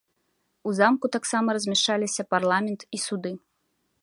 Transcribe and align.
У 0.71 0.73
замку 0.79 1.05
таксама 1.17 1.47
размяшчаліся 1.57 2.27
парламент 2.35 2.81
і 2.97 3.05
суды. 3.09 3.31